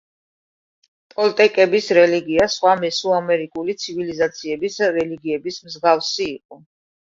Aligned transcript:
ტოლტეკების 1.13 1.89
რელიგია 1.97 2.47
სხვა 2.55 2.73
მესოამერიკული 2.81 3.77
ცივილიზაციების 3.85 4.81
რელიგიების 4.99 5.63
მსგავსი 5.71 6.29
იყო. 6.35 6.63